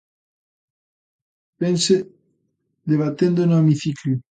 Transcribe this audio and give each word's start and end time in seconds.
Vense 1.59 1.95
debatendo 2.91 3.45
no 3.45 3.59
hemiciclo. 3.59 4.15